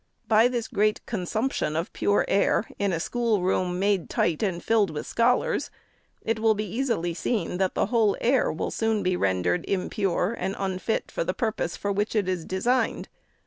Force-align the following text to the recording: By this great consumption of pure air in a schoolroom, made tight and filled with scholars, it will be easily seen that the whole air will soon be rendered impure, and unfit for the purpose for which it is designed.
By 0.27 0.47
this 0.47 0.67
great 0.67 1.05
consumption 1.05 1.75
of 1.75 1.93
pure 1.93 2.25
air 2.27 2.65
in 2.79 2.91
a 2.91 2.99
schoolroom, 2.99 3.77
made 3.77 4.09
tight 4.09 4.41
and 4.41 4.63
filled 4.63 4.89
with 4.89 5.05
scholars, 5.05 5.69
it 6.23 6.39
will 6.39 6.55
be 6.55 6.65
easily 6.65 7.13
seen 7.13 7.59
that 7.59 7.75
the 7.75 7.85
whole 7.85 8.17
air 8.19 8.51
will 8.51 8.71
soon 8.71 9.03
be 9.03 9.15
rendered 9.15 9.63
impure, 9.67 10.33
and 10.35 10.55
unfit 10.57 11.11
for 11.11 11.23
the 11.23 11.35
purpose 11.35 11.77
for 11.77 11.91
which 11.91 12.15
it 12.15 12.27
is 12.27 12.45
designed. 12.45 13.09